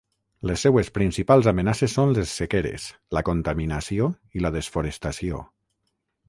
Les 0.51 0.61
seues 0.67 0.87
principals 0.93 1.49
amenaces 1.51 1.93
són 1.97 2.13
les 2.19 2.33
sequeres, 2.39 2.87
la 3.19 3.23
contaminació 3.29 4.09
i 4.41 4.43
la 4.47 4.53
desforestació. 4.57 5.45